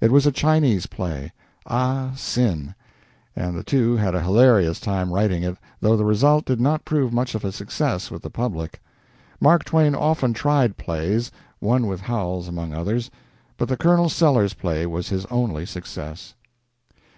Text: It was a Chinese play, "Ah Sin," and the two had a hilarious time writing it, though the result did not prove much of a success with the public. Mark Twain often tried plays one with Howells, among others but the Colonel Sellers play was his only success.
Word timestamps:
It 0.00 0.10
was 0.10 0.24
a 0.26 0.32
Chinese 0.32 0.86
play, 0.86 1.32
"Ah 1.66 2.12
Sin," 2.16 2.74
and 3.36 3.54
the 3.54 3.62
two 3.62 3.94
had 3.94 4.14
a 4.14 4.22
hilarious 4.22 4.80
time 4.80 5.12
writing 5.12 5.42
it, 5.42 5.58
though 5.80 5.98
the 5.98 6.04
result 6.06 6.46
did 6.46 6.62
not 6.62 6.86
prove 6.86 7.12
much 7.12 7.34
of 7.34 7.44
a 7.44 7.52
success 7.52 8.10
with 8.10 8.22
the 8.22 8.30
public. 8.30 8.80
Mark 9.38 9.64
Twain 9.64 9.94
often 9.94 10.32
tried 10.32 10.78
plays 10.78 11.30
one 11.60 11.86
with 11.86 12.00
Howells, 12.00 12.48
among 12.48 12.72
others 12.72 13.10
but 13.58 13.68
the 13.68 13.76
Colonel 13.76 14.08
Sellers 14.08 14.54
play 14.54 14.86
was 14.86 15.10
his 15.10 15.26
only 15.26 15.66
success. 15.66 16.32